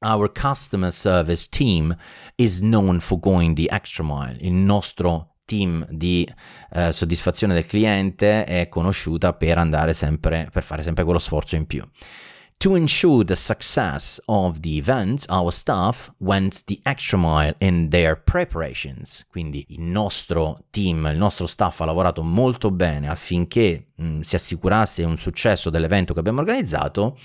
Our 0.00 0.32
customer 0.32 0.90
service 0.90 1.49
team 1.50 1.94
is 2.37 2.61
known 2.61 3.00
for 3.00 3.18
going 3.18 3.54
the 3.54 3.68
extra 3.71 4.02
mile. 4.02 4.38
Il 4.40 4.54
nostro 4.54 5.35
team 5.44 5.87
di 5.90 6.26
eh, 6.73 6.90
soddisfazione 6.90 7.52
del 7.52 7.66
cliente 7.66 8.44
è 8.44 8.68
conosciuta 8.68 9.35
per 9.35 9.59
andare 9.59 9.92
sempre, 9.92 10.49
per 10.50 10.62
fare 10.62 10.82
sempre 10.82 11.04
quello 11.04 11.18
sforzo 11.18 11.54
in 11.56 11.66
più. 11.66 11.87
To 12.62 12.76
ensure 12.76 13.25
the 13.25 13.35
success 13.35 14.21
of 14.26 14.61
the 14.61 14.78
event, 14.78 15.26
our 15.28 15.50
staff 15.50 16.12
went 16.19 16.64
the 16.66 16.81
extra 16.85 17.19
mile 17.19 17.54
in 17.59 17.88
their 17.90 18.14
preparations. 18.14 19.26
Quindi 19.28 19.66
il 19.71 19.81
nostro 19.81 20.61
team, 20.71 21.09
il 21.11 21.16
nostro 21.16 21.49
staff 21.49 21.81
ha 21.81 21.87
lavorato 21.87 22.23
molto 22.23 22.71
bene 22.71 23.09
affinché 23.09 23.88
mh, 23.97 24.04
mm, 24.04 24.21
si 24.21 24.37
assicurasse 24.37 25.02
un 25.02 25.16
successo 25.16 25.71
dell'evento 25.71 26.14
che 26.14 26.21
abbiamo 26.21 26.38
organizzato. 26.38 27.19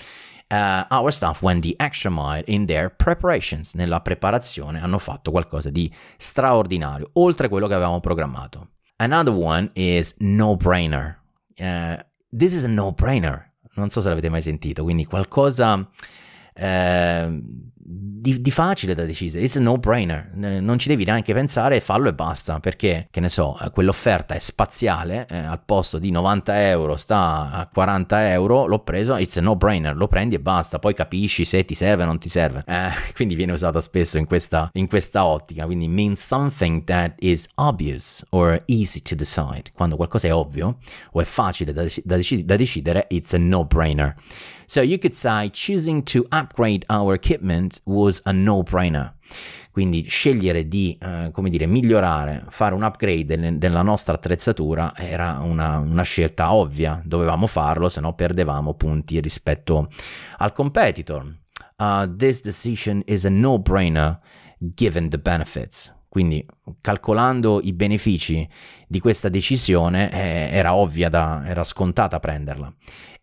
Uh, 0.49 0.87
our 0.89 1.13
staff 1.13 1.43
went 1.43 1.61
the 1.61 1.75
extra 1.77 2.09
mile 2.09 2.41
in 2.47 2.65
their 2.65 2.89
preparations. 2.89 3.75
Nella 3.75 4.01
preparazione 4.01 4.81
hanno 4.81 4.97
fatto 4.97 5.29
qualcosa 5.29 5.69
di 5.69 5.93
straordinario, 6.17 7.11
oltre 7.13 7.47
quello 7.47 7.67
che 7.67 7.75
avevamo 7.75 7.99
programmato. 7.99 8.69
Another 8.95 9.35
one 9.35 9.69
is 9.73 10.15
no-brainer. 10.17 11.19
Uh, 11.59 11.97
this 12.35 12.53
is 12.53 12.63
a 12.63 12.67
no-brainer 12.67 13.46
non 13.77 13.89
so 13.89 14.01
se 14.01 14.09
l'avete 14.09 14.29
mai 14.29 14.41
sentito, 14.41 14.83
quindi 14.83 15.05
qualcosa 15.05 15.87
eh, 16.53 17.41
di, 17.89 18.41
di, 18.41 18.51
facile 18.51 18.93
da 18.93 19.05
decidere, 19.05 19.45
it's 19.45 19.55
a 19.55 19.61
no-brainer, 19.61 20.31
non 20.33 20.77
ci 20.77 20.89
devi 20.89 21.05
neanche 21.05 21.33
pensare, 21.33 21.79
fallo 21.79 22.09
e 22.09 22.13
basta, 22.13 22.59
perché, 22.59 23.07
che 23.09 23.21
ne 23.21 23.29
so, 23.29 23.57
eh, 23.61 23.71
quell'offerta 23.71 24.33
è 24.33 24.39
spaziale, 24.39 25.25
eh, 25.29 25.37
al 25.37 25.63
posto 25.63 25.97
di 25.97 26.11
90 26.11 26.67
euro 26.67 26.97
sta 26.97 27.49
a 27.49 27.65
40 27.65 28.31
euro, 28.31 28.65
l'ho 28.65 28.79
preso, 28.79 29.15
it's 29.15 29.37
a 29.37 29.41
no-brainer, 29.41 29.95
lo 29.95 30.09
prendi 30.09 30.35
e 30.35 30.41
basta, 30.41 30.79
poi 30.79 30.93
capisci 30.93 31.45
se 31.45 31.63
ti 31.63 31.75
serve 31.75 32.03
o 32.03 32.05
non 32.07 32.19
ti 32.19 32.27
serve. 32.27 32.65
Eh, 32.67 32.89
quindi 33.15 33.35
viene 33.35 33.53
usata 33.53 33.79
spesso 33.79 34.17
in 34.17 34.25
questa, 34.25 34.69
in 34.73 34.89
questa 34.89 35.23
ottica, 35.23 35.63
quindi 35.63 35.87
means 35.87 36.21
something 36.21 36.83
that 36.83 37.13
is 37.19 37.47
obvious 37.55 38.25
or 38.31 38.61
easy 38.65 39.01
to 39.01 39.15
decide, 39.15 39.71
quando 39.73 39.95
qualcosa 39.95 40.27
è 40.27 40.33
ovvio 40.33 40.79
o 41.13 41.21
è 41.21 41.25
facile 41.25 41.71
da, 41.71 41.85
da, 42.03 42.17
da 42.43 42.55
decidere, 42.57 43.05
it's 43.07 43.33
a 43.33 43.37
no-brainer. 43.37 44.13
So 44.69 44.81
you 44.81 44.97
could 44.97 45.15
say 45.15 45.49
choosing 45.49 46.03
to 46.07 46.25
upgrade 46.29 46.83
our 46.89 47.13
equipment 47.13 47.76
was 47.85 48.21
a 48.23 48.31
no-brainer. 48.31 49.15
Quindi 49.71 50.07
scegliere 50.07 50.67
di, 50.67 50.97
eh, 50.99 51.29
come 51.31 51.49
dire, 51.49 51.67
migliorare, 51.67 52.45
fare 52.49 52.73
un 52.73 52.81
upgrade 52.81 53.57
della 53.59 53.83
nostra 53.83 54.15
attrezzatura 54.15 54.95
era 54.95 55.39
una, 55.43 55.77
una 55.77 56.01
scelta 56.01 56.51
ovvia, 56.51 56.99
dovevamo 57.05 57.45
farlo, 57.45 57.87
se 57.87 58.01
no 58.01 58.15
perdevamo 58.15 58.73
punti 58.73 59.19
rispetto 59.19 59.89
al 60.37 60.51
competitor. 60.51 61.31
Uh, 61.77 62.15
this 62.15 62.41
decision 62.41 63.03
is 63.05 63.25
a 63.25 63.29
no-brainer 63.29 64.19
given 64.57 65.09
the 65.09 65.19
benefits. 65.19 65.93
Quindi 66.09 66.43
calcolando 66.81 67.59
i 67.61 67.73
benefici 67.73 68.47
di 68.87 68.99
questa 68.99 69.29
decisione 69.29 70.11
eh, 70.11 70.49
era 70.51 70.73
ovvia 70.73 71.09
da, 71.09 71.43
era 71.45 71.63
scontata 71.63 72.17
prenderla. 72.19 72.73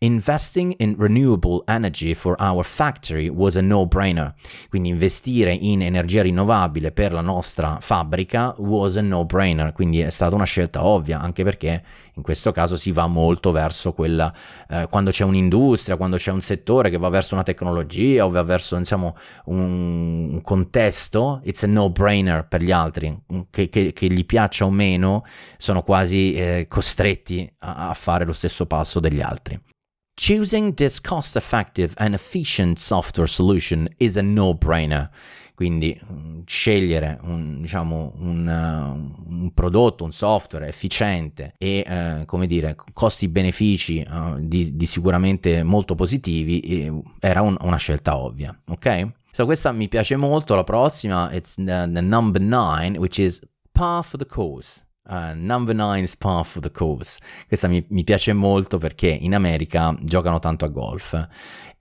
Investing 0.04 0.74
in 0.80 0.96
renewable 0.98 1.62
energy 1.66 2.12
for 2.12 2.36
our 2.38 2.62
factory 2.62 3.30
was 3.30 3.56
a 3.56 3.62
no-brainer. 3.62 4.34
Quindi 4.68 4.90
investire 4.90 5.54
in 5.54 5.80
energia 5.80 6.20
rinnovabile 6.20 6.92
per 6.92 7.14
la 7.14 7.22
nostra 7.22 7.78
fabbrica 7.80 8.54
was 8.58 8.98
a 8.98 9.00
no-brainer, 9.00 9.72
quindi 9.72 10.00
è 10.00 10.10
stata 10.10 10.34
una 10.34 10.44
scelta 10.44 10.84
ovvia, 10.84 11.20
anche 11.20 11.42
perché 11.42 11.82
in 12.16 12.22
questo 12.22 12.52
caso 12.52 12.76
si 12.76 12.92
va 12.92 13.06
molto 13.06 13.50
verso 13.50 13.94
quella 13.94 14.30
eh, 14.68 14.88
quando 14.90 15.10
c'è 15.10 15.24
un'industria, 15.24 15.96
quando 15.96 16.18
c'è 16.18 16.32
un 16.32 16.42
settore 16.42 16.90
che 16.90 16.98
va 16.98 17.08
verso 17.08 17.32
una 17.32 17.42
tecnologia 17.42 18.26
o 18.26 18.28
va 18.28 18.42
verso 18.42 18.76
diciamo 18.76 19.16
un, 19.46 20.38
contesto, 20.42 21.40
it's 21.44 21.62
a 21.62 21.66
no-brainer 21.66 22.46
per 22.46 22.62
gli 22.62 22.72
altri, 22.72 23.18
che, 23.48 23.70
che, 23.70 23.94
che 23.94 24.06
gli 24.12 24.26
piaccia 24.26 24.66
o 24.66 24.70
meno, 24.70 25.24
sono 25.56 25.82
quasi 25.82 26.34
eh, 26.34 26.66
costretti 26.68 27.50
a, 27.60 27.88
a 27.88 27.94
fare 27.94 28.26
lo 28.26 28.34
stesso 28.34 28.66
passo 28.66 29.00
degli 29.00 29.22
altri. 29.22 29.58
Choosing 30.16 30.74
this 30.74 31.00
cost 31.00 31.34
effective 31.34 31.92
and 31.98 32.14
efficient 32.14 32.78
software 32.78 33.26
solution 33.26 33.88
is 33.98 34.16
a 34.16 34.22
no-brainer. 34.22 35.10
Quindi 35.54 35.98
mm, 36.12 36.42
scegliere 36.46 37.18
un, 37.22 37.60
diciamo, 37.60 38.12
un, 38.18 38.46
uh, 38.46 39.32
un, 39.32 39.50
prodotto, 39.52 40.04
un 40.04 40.12
software 40.12 40.68
efficiente 40.68 41.54
e 41.58 41.84
uh, 41.86 42.24
come 42.26 42.46
dire, 42.46 42.76
costi-benefici 42.92 44.04
uh, 44.08 44.38
di, 44.38 44.76
di, 44.76 44.86
sicuramente 44.86 45.62
molto 45.62 45.94
positivi 45.94 46.60
eh, 46.60 46.92
era 47.20 47.42
un, 47.42 47.56
una 47.60 47.76
scelta 47.76 48.16
ovvia. 48.16 48.56
Ok? 48.68 49.08
So 49.32 49.44
questa 49.46 49.72
mi 49.72 49.88
piace 49.88 50.14
molto. 50.14 50.54
La 50.54 50.64
prossima, 50.64 51.32
it's 51.32 51.56
the, 51.56 51.88
the 51.92 52.00
number 52.00 52.40
nine, 52.40 52.96
which 52.98 53.18
is 53.18 53.40
par 53.72 54.04
for 54.04 54.18
the 54.18 54.26
cause. 54.26 54.83
Uh, 55.06 55.34
number 55.34 55.74
9 55.74 56.06
Spa 56.06 56.42
for 56.42 56.62
the 56.62 56.70
Course. 56.70 57.20
Questa 57.46 57.68
mi, 57.68 57.84
mi, 57.88 58.04
piace 58.04 58.32
molto 58.32 58.78
perché 58.78 59.08
in 59.08 59.34
America 59.34 59.94
giocano 60.00 60.38
tanto 60.38 60.64
a 60.64 60.68
golf. 60.68 61.28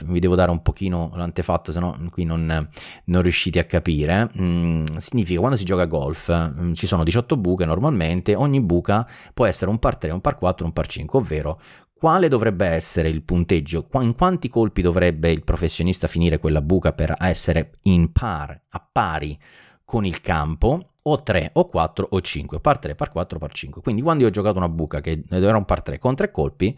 Vi 0.06 0.20
devo 0.20 0.36
dare 0.36 0.52
un 0.52 0.62
pochino 0.62 1.10
l'antefatto, 1.16 1.72
se 1.72 1.80
no 1.80 1.98
qui 2.12 2.26
non, 2.26 2.70
non 3.06 3.22
riuscite 3.22 3.60
a 3.60 3.64
capire. 3.64 4.30
Mm, 4.38 4.84
significa 4.98 5.40
quando 5.40 5.56
si 5.56 5.64
gioca 5.64 5.84
a 5.84 5.86
golf 5.86 6.52
mm, 6.54 6.74
ci 6.74 6.86
sono 6.86 7.06
18 7.06 7.38
buche 7.38 7.64
normalmente, 7.64 8.36
ogni 8.36 8.60
buca 8.60 9.08
può 9.34 9.46
essere 9.46 9.72
un 9.72 9.80
par 9.80 9.96
3, 9.96 10.12
un 10.12 10.20
par 10.20 10.38
4, 10.38 10.66
un 10.66 10.74
par 10.74 10.88
5, 10.88 11.20
ovvero 11.20 11.62
quale 11.94 12.28
dovrebbe 12.28 12.66
essere 12.68 13.08
il 13.08 13.24
punteggio? 13.24 13.88
In 14.02 14.16
quanti 14.16 14.50
colpi 14.50 14.82
dovrebbe 14.82 15.32
il 15.32 15.46
professionista 15.46 16.08
finire 16.08 16.40
quella 16.40 16.62
buca 16.62 16.92
per 16.92 17.16
essere 17.18 17.72
in 17.84 18.12
par, 18.12 18.62
a 18.68 18.86
pari 18.92 19.40
con 19.86 20.06
il 20.06 20.20
campo? 20.20 20.93
O 21.04 21.22
3 21.22 21.52
o 21.54 21.66
4 21.66 22.08
o 22.10 22.22
5, 22.22 22.60
par 22.60 22.80
3, 22.80 22.96
par 22.96 23.12
4, 23.12 23.40
par 23.40 23.52
5. 23.54 23.82
Quindi 23.82 24.02
quando 24.02 24.24
io 24.24 24.30
ho 24.30 24.32
giocato 24.32 24.58
una 24.58 24.70
buca 24.70 25.02
che 25.02 25.24
era 25.30 25.58
un 25.58 25.66
par 25.66 25.82
3 25.82 26.00
con 26.00 26.16
3 26.16 26.32
colpi, 26.32 26.78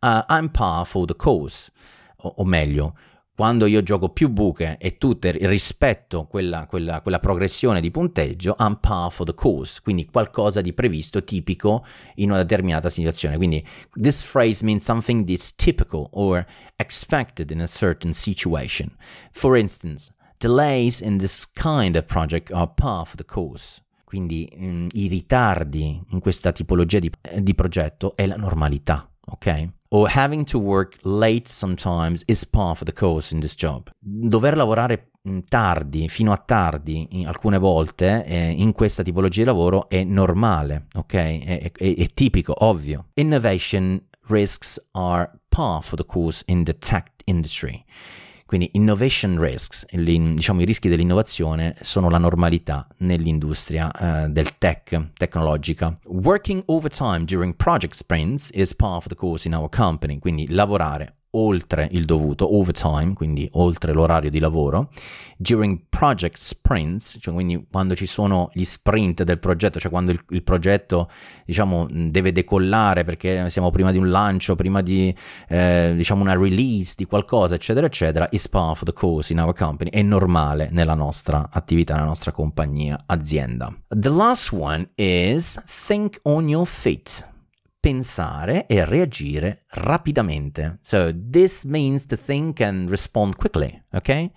uh, 0.00 0.06
I'm 0.28 0.50
par 0.50 0.86
for 0.86 1.06
the 1.06 1.16
cause, 1.16 1.70
o, 2.18 2.34
o, 2.36 2.44
meglio, 2.44 2.94
quando 3.34 3.64
io 3.64 3.82
gioco 3.82 4.10
più 4.10 4.28
buche 4.28 4.76
e 4.78 4.98
tutte 4.98 5.30
rispetto 5.32 6.26
quella, 6.26 6.66
quella, 6.66 7.00
quella 7.00 7.18
progressione 7.18 7.80
di 7.80 7.90
punteggio, 7.90 8.56
I'm 8.58 8.78
par 8.78 9.10
for 9.10 9.24
the 9.24 9.34
cause, 9.34 9.80
quindi 9.82 10.04
qualcosa 10.04 10.60
di 10.60 10.74
previsto, 10.74 11.24
tipico 11.24 11.84
in 12.16 12.30
una 12.30 12.42
determinata 12.42 12.90
situazione. 12.90 13.36
Quindi 13.36 13.66
this 13.94 14.22
phrase 14.22 14.62
means 14.64 14.84
something 14.84 15.24
that's 15.24 15.54
typical 15.54 16.08
or 16.12 16.44
expected 16.76 17.50
in 17.50 17.62
a 17.62 17.66
certain 17.66 18.12
situation. 18.12 18.94
For 19.30 19.56
instance, 19.56 20.12
Delays 20.42 21.00
in 21.00 21.18
this 21.18 21.48
kind 21.52 21.94
of 21.94 22.06
project 22.06 22.50
are 22.50 22.66
par 22.66 23.06
for 23.06 23.16
the 23.16 23.24
course. 23.24 23.80
Quindi 24.02 24.52
mh, 24.52 24.66
mm, 24.66 24.86
i 24.94 25.06
ritardi 25.06 26.02
in 26.10 26.18
questa 26.18 26.50
tipologia 26.50 26.98
di, 26.98 27.08
di 27.38 27.54
progetto 27.54 28.16
è 28.16 28.26
la 28.26 28.34
normalità, 28.34 29.08
ok? 29.26 29.68
Or 29.90 30.10
having 30.10 30.44
to 30.46 30.58
work 30.58 30.98
late 31.02 31.48
sometimes 31.48 32.24
is 32.26 32.44
par 32.44 32.74
for 32.74 32.84
the 32.84 32.92
course 32.92 33.32
in 33.32 33.38
this 33.38 33.54
job. 33.54 33.88
Dover 34.00 34.56
lavorare 34.56 35.12
mm, 35.28 35.38
tardi, 35.48 36.08
fino 36.08 36.32
a 36.32 36.38
tardi, 36.38 37.08
alcune 37.24 37.58
volte, 37.58 38.24
eh, 38.24 38.50
in 38.50 38.72
questa 38.72 39.04
tipologia 39.04 39.42
di 39.42 39.46
lavoro 39.46 39.88
è 39.88 40.02
normale, 40.02 40.88
ok? 40.94 41.14
È, 41.14 41.70
è, 41.72 41.94
è 41.94 42.06
tipico, 42.12 42.52
ovvio. 42.64 43.10
Innovation 43.14 44.02
risks 44.26 44.84
are 44.90 45.30
par 45.48 45.84
for 45.84 45.96
the 45.96 46.04
course 46.04 46.42
in 46.48 46.64
the 46.64 46.76
tech 46.76 47.12
industry. 47.26 47.84
Quindi 48.52 48.68
innovation 48.74 49.40
risks, 49.40 49.86
diciamo 49.90 50.60
i 50.60 50.66
rischi 50.66 50.90
dell'innovazione, 50.90 51.74
sono 51.80 52.10
la 52.10 52.18
normalità 52.18 52.86
nell'industria 52.98 53.90
uh, 53.90 54.28
del 54.28 54.58
tech, 54.58 55.12
tecnologica. 55.14 55.98
Working 56.04 56.62
overtime 56.66 57.24
during 57.24 57.56
project 57.56 57.94
sprints 57.94 58.50
is 58.52 58.74
part 58.74 58.96
of 58.96 59.06
the 59.06 59.14
course 59.14 59.48
in 59.48 59.54
our 59.54 59.70
company, 59.70 60.18
quindi 60.18 60.48
lavorare 60.50 61.21
oltre 61.32 61.88
il 61.92 62.04
dovuto, 62.04 62.56
overtime, 62.56 63.12
quindi 63.14 63.48
oltre 63.52 63.92
l'orario 63.92 64.30
di 64.30 64.38
lavoro, 64.38 64.90
during 65.36 65.80
project 65.88 66.36
sprints, 66.36 67.18
cioè 67.20 67.32
quindi 67.34 67.66
quando 67.70 67.94
ci 67.94 68.06
sono 68.06 68.50
gli 68.52 68.64
sprint 68.64 69.22
del 69.22 69.38
progetto, 69.38 69.78
cioè 69.78 69.90
quando 69.90 70.12
il, 70.12 70.22
il 70.30 70.42
progetto 70.42 71.08
diciamo 71.44 71.86
deve 71.90 72.32
decollare 72.32 73.04
perché 73.04 73.48
siamo 73.50 73.70
prima 73.70 73.90
di 73.90 73.98
un 73.98 74.08
lancio, 74.08 74.56
prima 74.56 74.82
di 74.82 75.14
eh, 75.48 75.92
diciamo 75.96 76.22
una 76.22 76.36
release 76.36 76.94
di 76.96 77.06
qualcosa, 77.06 77.54
eccetera, 77.54 77.86
eccetera, 77.86 78.28
is 78.30 78.48
part 78.48 78.70
of 78.70 78.82
the 78.84 78.92
course 78.92 79.32
in 79.32 79.40
our 79.40 79.54
company, 79.54 79.90
è 79.90 80.02
normale 80.02 80.68
nella 80.70 80.94
nostra 80.94 81.48
attività, 81.50 81.94
nella 81.94 82.06
nostra 82.06 82.32
compagnia, 82.32 82.98
azienda. 83.06 83.74
The 83.88 84.10
last 84.10 84.52
one 84.52 84.90
is 84.96 85.60
think 85.66 86.18
on 86.22 86.48
your 86.48 86.66
feet 86.66 87.30
pensare 87.82 88.66
e 88.68 88.84
reagire 88.84 89.64
rapidamente. 89.70 90.78
So 90.82 91.12
this 91.12 91.64
means 91.64 92.06
to 92.06 92.16
think 92.16 92.60
and 92.60 92.88
respond 92.88 93.34
quickly, 93.34 93.82
ok? 93.90 94.30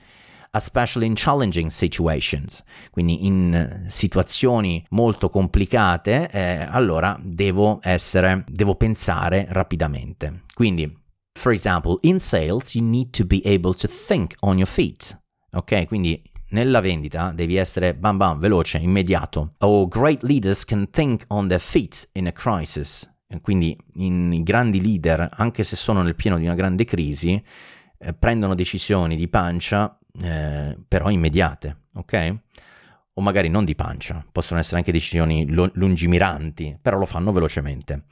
Especially 0.50 1.06
in 1.06 1.14
challenging 1.14 1.70
situations. 1.70 2.64
Quindi 2.90 3.28
in 3.28 3.86
situazioni 3.88 4.84
molto 4.90 5.30
complicate, 5.30 6.28
eh, 6.32 6.66
allora 6.68 7.20
devo 7.22 7.80
essere, 7.84 8.44
devo 8.48 8.74
pensare 8.74 9.46
rapidamente. 9.50 10.46
Quindi, 10.56 10.92
for 11.34 11.52
example, 11.52 12.00
in 12.02 12.20
sales 12.20 12.74
you 12.74 12.84
need 12.84 13.12
to 13.12 13.26
be 13.26 13.42
able 13.46 13.76
to 13.76 13.88
think 13.88 14.34
on 14.40 14.58
your 14.58 14.68
feet. 14.68 15.22
Ok? 15.52 15.86
Quindi 15.86 16.20
nella 16.50 16.82
vendita 16.82 17.32
devi 17.32 17.58
essere 17.58 17.94
bam 17.94 18.18
bam, 18.18 18.40
veloce, 18.40 18.80
immediato. 18.80 19.54
Oh, 19.60 19.88
great 19.88 20.24
leaders 20.24 20.66
can 20.66 20.90
think 20.90 21.26
on 21.28 21.48
their 21.48 21.62
feet 21.62 22.10
in 22.14 22.26
a 22.26 22.32
crisis. 22.32 23.08
Quindi 23.42 23.78
i 23.96 24.44
grandi 24.44 24.82
leader, 24.82 25.30
anche 25.34 25.64
se 25.64 25.76
sono 25.76 26.02
nel 26.02 26.16
pieno 26.16 26.38
di 26.38 26.46
una 26.46 26.56
grande 26.56 26.86
crisi, 26.86 27.42
eh, 27.98 28.14
prendono 28.14 28.56
decisioni 28.56 29.16
di 29.16 29.28
pancia, 29.28 29.98
eh, 30.22 30.78
però 30.88 31.10
immediate, 31.10 31.84
ok? 31.94 32.36
O 33.14 33.22
magari 33.22 33.48
non 33.50 33.64
di 33.64 33.76
pancia, 33.76 34.26
possono 34.32 34.60
essere 34.60 34.78
anche 34.78 34.92
decisioni 34.92 35.50
lo- 35.50 35.72
lungimiranti, 35.76 36.78
però 36.82 36.98
lo 36.98 37.06
fanno 37.06 37.32
velocemente. 37.32 38.04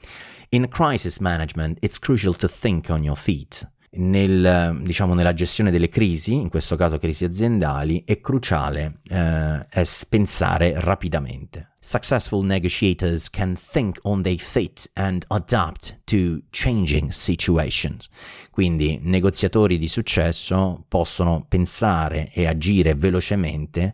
In 0.50 0.68
crisis 0.68 1.18
management, 1.18 1.78
it's 1.80 1.98
crucial 1.98 2.36
to 2.36 2.48
think 2.48 2.88
on 2.88 3.02
your 3.02 3.18
feet. 3.18 3.70
Nel, 3.96 4.80
diciamo, 4.82 5.14
nella 5.14 5.34
gestione 5.34 5.70
delle 5.70 5.88
crisi, 5.88 6.34
in 6.34 6.48
questo 6.48 6.76
caso 6.76 6.98
crisi 6.98 7.24
aziendali, 7.24 8.02
è 8.04 8.20
cruciale 8.20 9.00
eh, 9.08 9.66
è 9.68 9.84
pensare 10.08 10.74
rapidamente. 10.76 11.72
Successful 11.80 12.42
negotiators 12.42 13.28
can 13.28 13.56
think 13.56 13.98
on 14.04 14.22
their 14.22 14.38
feet 14.38 14.88
and 14.94 15.22
adapt 15.28 16.00
to 16.04 16.40
changing 16.48 17.10
situations. 17.10 18.08
Quindi 18.50 18.98
negoziatori 19.02 19.76
di 19.76 19.88
successo 19.88 20.82
possono 20.88 21.44
pensare 21.46 22.30
e 22.32 22.46
agire 22.46 22.94
velocemente 22.94 23.92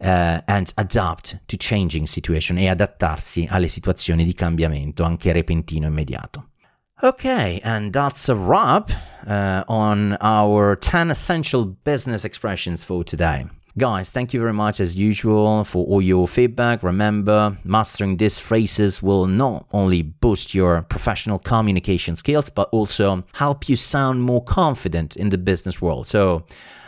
uh, 0.00 0.42
and 0.44 0.72
adapt 0.74 1.44
to 1.46 1.56
changing 1.58 2.06
situations 2.06 2.60
e 2.60 2.68
adattarsi 2.68 3.46
alle 3.48 3.68
situazioni 3.68 4.24
di 4.24 4.34
cambiamento 4.34 5.02
anche 5.02 5.32
repentino 5.32 5.86
immediato. 5.86 6.48
Okay, 7.04 7.60
and 7.64 7.92
that's 7.92 8.28
a 8.28 8.36
wrap 8.36 8.92
uh, 9.26 9.64
on 9.66 10.16
our 10.20 10.76
10 10.76 11.10
essential 11.10 11.64
business 11.64 12.24
expressions 12.24 12.84
for 12.84 13.02
today. 13.02 13.46
Guys, 13.76 14.12
thank 14.12 14.32
you 14.32 14.38
very 14.38 14.52
much 14.52 14.78
as 14.78 14.94
usual 14.94 15.64
for 15.64 15.84
all 15.86 16.00
your 16.00 16.28
feedback. 16.28 16.84
Remember, 16.84 17.56
mastering 17.64 18.18
these 18.18 18.38
phrases 18.38 19.02
will 19.02 19.26
not 19.26 19.66
only 19.72 20.02
boost 20.02 20.54
your 20.54 20.82
professional 20.82 21.40
communication 21.40 22.14
skills, 22.14 22.50
but 22.50 22.68
also 22.70 23.24
help 23.32 23.68
you 23.68 23.74
sound 23.74 24.22
more 24.22 24.44
confident 24.44 25.16
in 25.16 25.30
the 25.30 25.38
business 25.38 25.82
world. 25.82 26.06
So, 26.06 26.44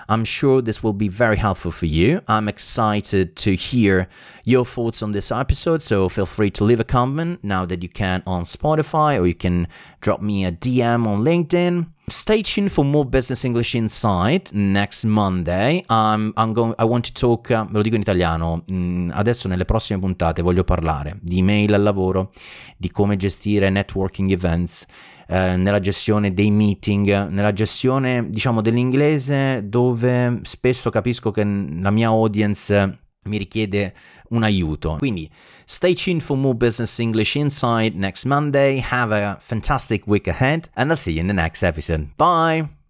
I'm 0.09 0.25
sure 0.25 0.61
this 0.61 0.83
will 0.83 0.93
be 0.93 1.09
very 1.09 1.37
helpful 1.37 1.71
for 1.71 1.87
you. 1.87 2.21
I'm 2.29 2.49
excited 2.49 3.37
to 3.37 3.55
hear 3.55 4.09
your 4.45 4.65
thoughts 4.65 5.03
on 5.03 5.13
this 5.13 5.33
episode, 5.33 5.83
so 5.83 6.09
feel 6.09 6.27
free 6.27 6.51
to 6.51 6.65
leave 6.65 6.81
a 6.81 6.85
comment 6.85 7.43
now 7.43 7.65
that 7.67 7.83
you 7.83 7.89
can 7.89 8.23
on 8.27 8.45
Spotify 8.45 9.21
or 9.21 9.27
you 9.27 9.35
can 9.35 9.69
drop 10.01 10.21
me 10.21 10.45
a 10.45 10.53
DM 10.53 11.07
on 11.07 11.21
LinkedIn. 11.21 11.87
Stay 12.07 12.43
tuned 12.43 12.71
for 12.71 12.85
more 12.85 13.07
Business 13.07 13.45
English 13.45 13.75
Insight 13.75 14.51
next 14.53 15.05
Monday. 15.05 15.83
I'm, 15.89 16.35
I'm 16.37 16.53
going, 16.53 16.75
I 16.79 16.85
want 16.85 17.07
to 17.07 17.13
talk, 17.13 17.49
uh, 17.49 17.65
lo 17.71 17.81
dico 17.81 17.95
in 17.95 18.03
italiano, 18.03 18.63
mm, 18.71 19.09
adesso 19.15 19.49
nelle 19.49 19.65
prossime 19.65 20.01
puntate 20.01 20.43
voglio 20.43 20.65
parlare 20.65 21.19
di 21.23 21.39
email 21.39 21.73
al 21.73 21.83
lavoro, 21.83 22.31
di 22.77 22.91
come 22.91 23.17
gestire 23.17 23.71
networking 23.71 24.31
events, 24.33 24.85
eh, 25.29 25.57
nella 25.57 25.81
gestione 25.81 26.35
dei 26.35 26.51
meeting, 26.51 27.29
nella 27.29 27.55
gestione 27.55 28.29
diciamo 28.29 28.61
dell'inglese 28.61 29.63
dove 29.65 30.41
spesso 30.43 30.91
capisco 30.91 31.31
che 31.31 31.43
la 31.43 31.91
mia 31.91 32.09
audience 32.09 33.04
mi 33.25 33.39
richiede 33.39 33.95
un 34.31 34.43
aiuto. 34.43 34.97
Quindi 34.99 35.31
stay 35.65 35.95
tuned 35.95 36.23
for 36.23 36.37
more 36.37 36.55
Business 36.55 36.99
English 36.99 37.35
Insight 37.37 37.95
next 37.95 38.25
Monday. 38.25 38.81
Have 38.81 39.15
a 39.15 39.37
fantastic 39.41 40.07
week 40.07 40.27
ahead 40.27 40.69
and 40.75 40.91
I'll 40.91 40.97
see 40.97 41.13
you 41.13 41.21
in 41.21 41.27
the 41.27 41.35
next 41.35 41.63
episode. 41.63 42.09
Bye! 42.17 42.74